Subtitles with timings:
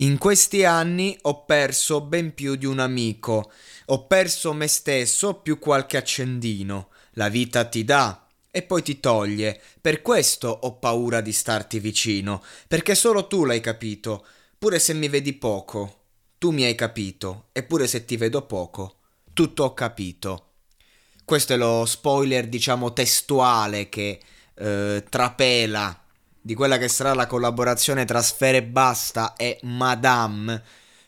[0.00, 3.50] In questi anni ho perso ben più di un amico.
[3.86, 6.90] Ho perso me stesso più qualche accendino.
[7.12, 9.58] La vita ti dà e poi ti toglie.
[9.80, 14.26] Per questo ho paura di starti vicino, perché solo tu l'hai capito,
[14.58, 16.00] pure se mi vedi poco.
[16.36, 18.96] Tu mi hai capito, eppure se ti vedo poco,
[19.32, 20.50] tutto ho capito.
[21.24, 24.20] Questo è lo spoiler, diciamo, testuale che
[24.54, 26.05] eh, trapela
[26.46, 30.62] di quella che sarà la collaborazione tra Sfere Basta e Madame,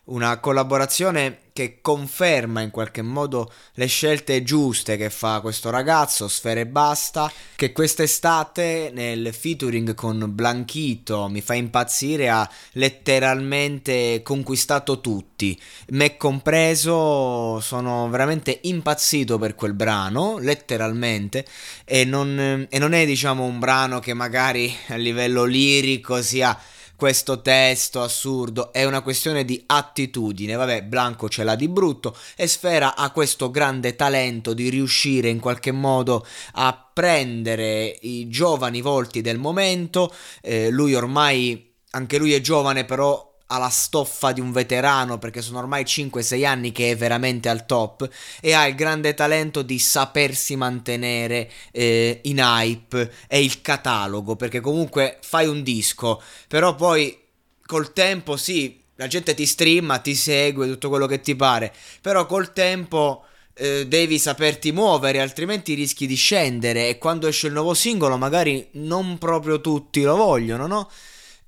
[0.08, 6.66] una collaborazione che conferma in qualche modo le scelte giuste che fa questo ragazzo, Sfere
[6.66, 16.16] Basta, che quest'estate nel featuring con Blanchito mi fa impazzire, ha letteralmente conquistato tutti, me
[16.16, 21.44] compreso, sono veramente impazzito per quel brano, letteralmente,
[21.84, 26.56] e non, e non è diciamo un brano che magari a livello lirico sia
[26.98, 30.56] questo testo assurdo, è una questione di attitudine.
[30.56, 35.38] Vabbè, Blanco ce l'ha di brutto e Sfera ha questo grande talento di riuscire in
[35.38, 40.12] qualche modo a prendere i giovani volti del momento.
[40.42, 45.41] Eh, lui ormai, anche lui è giovane, però ha la stoffa di un veterano perché
[45.41, 48.08] sono ormai 5-6 anni che è veramente al top
[48.40, 54.60] e ha il grande talento di sapersi mantenere eh, in hype e il catalogo perché
[54.60, 57.18] comunque fai un disco però poi
[57.64, 62.27] col tempo sì la gente ti streama ti segue tutto quello che ti pare però
[62.27, 63.24] col tempo
[63.55, 68.68] eh, devi saperti muovere altrimenti rischi di scendere e quando esce il nuovo singolo magari
[68.73, 70.90] non proprio tutti lo vogliono no?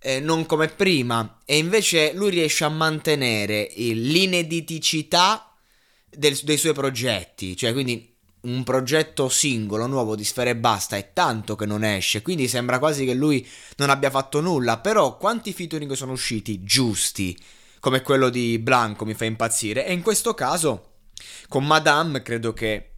[0.00, 5.54] Eh, non come prima e invece lui riesce a mantenere l'inediticità
[6.08, 8.08] del, dei suoi progetti, cioè quindi
[8.42, 13.04] un progetto singolo nuovo di Sfere Basta è tanto che non esce, quindi sembra quasi
[13.04, 13.46] che lui
[13.76, 17.38] non abbia fatto nulla, però quanti featuring sono usciti giusti,
[17.80, 20.86] come quello di Blanco mi fa impazzire, e in questo caso
[21.48, 22.92] con Madame credo che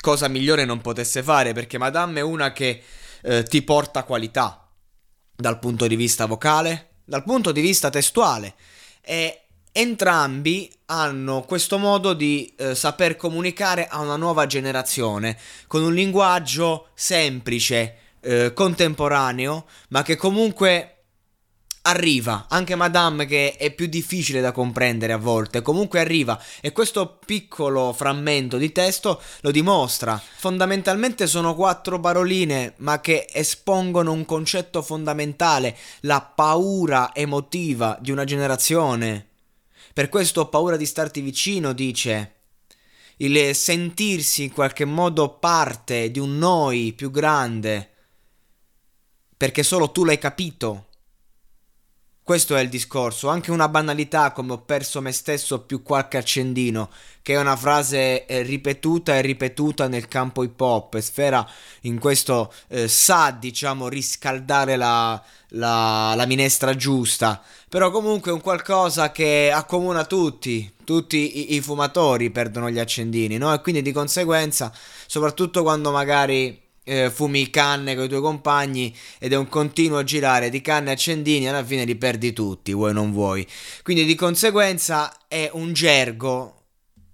[0.00, 2.82] cosa migliore non potesse fare, perché Madame è una che
[3.22, 4.61] eh, ti porta qualità,
[5.42, 8.54] dal punto di vista vocale, dal punto di vista testuale.
[9.02, 9.40] E
[9.72, 15.36] entrambi hanno questo modo di eh, saper comunicare a una nuova generazione
[15.66, 20.91] con un linguaggio semplice, eh, contemporaneo, ma che comunque
[21.82, 27.18] arriva, anche Madame che è più difficile da comprendere a volte, comunque arriva e questo
[27.24, 30.20] piccolo frammento di testo lo dimostra.
[30.36, 38.24] Fondamentalmente sono quattro paroline ma che espongono un concetto fondamentale, la paura emotiva di una
[38.24, 39.28] generazione.
[39.92, 42.36] Per questo ho paura di starti vicino, dice.
[43.16, 47.90] Il sentirsi in qualche modo parte di un noi più grande.
[49.36, 50.86] Perché solo tu l'hai capito
[52.24, 56.88] questo è il discorso, anche una banalità come ho perso me stesso più qualche accendino,
[57.20, 60.96] che è una frase eh, ripetuta e ripetuta nel campo hip hop.
[61.00, 61.44] Sfera
[61.82, 68.40] in questo eh, sa, diciamo, riscaldare la, la, la, minestra giusta, però comunque è un
[68.40, 73.52] qualcosa che accomuna tutti, tutti i, i fumatori perdono gli accendini, no?
[73.52, 74.72] E quindi di conseguenza,
[75.06, 80.50] soprattutto quando magari eh, fumi canne con i tuoi compagni ed è un continuo girare
[80.50, 83.46] di canne e accendini, alla fine li perdi tutti, vuoi non vuoi.
[83.82, 86.64] Quindi di conseguenza è un gergo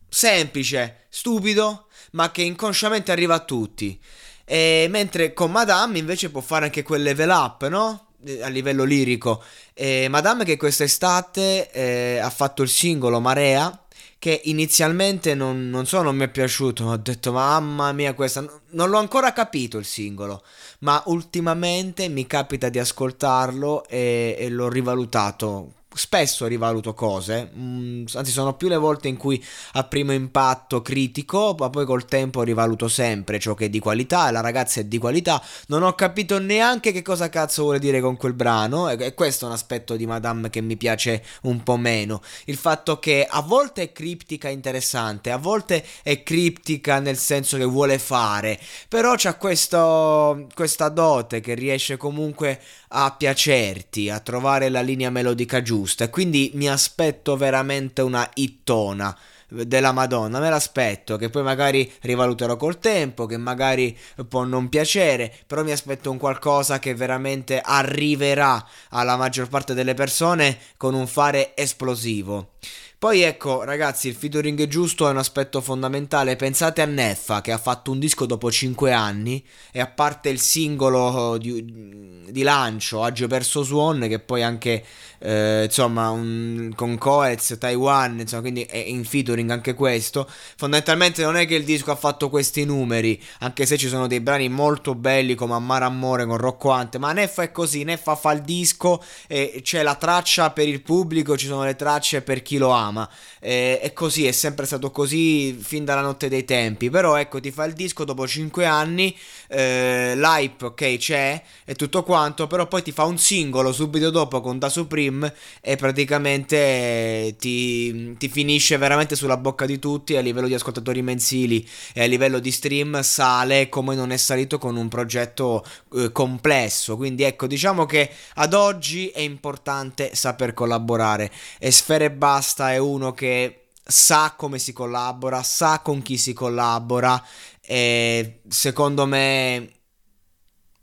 [0.09, 4.01] semplice, stupido, ma che inconsciamente arriva a tutti.
[4.45, 8.07] E mentre con Madame invece può fare anche quel level up, no?
[8.41, 9.43] a livello lirico.
[9.75, 13.87] E Madame che quest'estate eh, ha fatto il singolo Marea
[14.19, 18.91] che inizialmente non, non so, non mi è piaciuto, ho detto mamma mia questa, non
[18.91, 20.43] l'ho ancora capito il singolo,
[20.81, 28.31] ma ultimamente mi capita di ascoltarlo e, e l'ho rivalutato spesso rivaluto cose, mm, anzi
[28.31, 32.89] sono più le volte in cui a primo impatto critico, ma poi col tempo rivaluto
[32.89, 35.43] sempre ciò che è di qualità e la ragazza è di qualità.
[35.67, 39.49] Non ho capito neanche che cosa cazzo vuole dire con quel brano e questo è
[39.49, 42.23] un aspetto di Madame che mi piace un po' meno.
[42.45, 47.65] Il fatto che a volte è criptica interessante, a volte è criptica nel senso che
[47.65, 48.59] vuole fare,
[48.89, 52.61] però c'ha questo, questa dote che riesce comunque
[52.91, 59.17] a piacerti, a trovare la linea melodica giusta giusta quindi mi aspetto veramente una ittona
[59.51, 63.97] della Madonna, me l'aspetto, che poi magari rivaluterò col tempo, che magari
[64.29, 69.95] può non piacere, però mi aspetto un qualcosa che veramente arriverà alla maggior parte delle
[69.95, 72.51] persone con un fare esplosivo.
[73.01, 76.35] Poi ecco, ragazzi, il featuring giusto è un aspetto fondamentale.
[76.35, 79.41] Pensate a Neffa che ha fatto un disco dopo 5 anni
[79.71, 84.85] e a parte il singolo di, di lancio, Agio perso Swan, che poi anche
[85.21, 90.29] eh, insomma un, con Coez, Taiwan, insomma, quindi è in featuring anche questo.
[90.57, 94.21] Fondamentalmente non è che il disco ha fatto questi numeri, anche se ci sono dei
[94.21, 98.33] brani molto belli come Amare Amore con Rocco Ante, ma Neffa è così, Neffa fa
[98.33, 102.57] il disco e c'è la traccia per il pubblico, ci sono le tracce per chi
[102.59, 103.09] lo ama ama.
[103.41, 106.91] Eh, è così, è sempre stato così fin dalla notte dei tempi.
[106.91, 109.17] Però ecco, ti fa il disco dopo 5 anni,
[109.49, 114.41] eh, l'hype, ok, c'è e tutto quanto, però poi ti fa un singolo subito dopo
[114.41, 120.47] con Da Supreme e praticamente ti, ti finisce veramente sulla bocca di tutti a livello
[120.47, 124.89] di ascoltatori mensili e a livello di stream sale come non è salito con un
[124.89, 125.65] progetto
[125.95, 126.97] eh, complesso.
[126.97, 133.13] Quindi ecco, diciamo che ad oggi è importante saper collaborare e Sfere Basta è uno
[133.13, 137.23] che sa come si collabora, sa con chi si collabora
[137.61, 139.73] e secondo me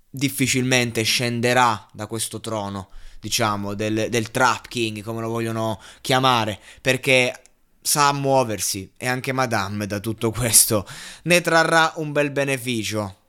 [0.10, 2.90] difficilmente scenderà da questo trono,
[3.20, 7.42] diciamo, del, del trap king, come lo vogliono chiamare, perché
[7.82, 10.88] sa muoversi e anche Madame da tutto questo
[11.24, 13.24] ne trarrà un bel beneficio.